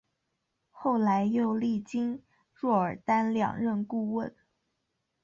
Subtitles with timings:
[0.71, 2.23] 后来又历经
[2.55, 4.35] 若尔丹两任顾问。